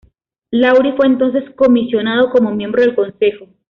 [0.49, 3.47] Lawrie fue entonces comisionado como miembro del Consejo.